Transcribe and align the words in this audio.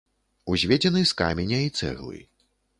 Узведзены 0.53 1.03
з 1.11 1.17
каменя 1.21 1.61
і 1.69 1.71
цэглы. 1.83 2.27